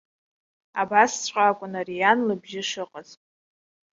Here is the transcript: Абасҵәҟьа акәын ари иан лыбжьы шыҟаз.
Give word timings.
Абасҵәҟьа 0.81 1.43
акәын 1.49 1.73
ари 1.79 1.95
иан 1.99 2.19
лыбжьы 2.27 2.61
шыҟаз. 2.69 3.09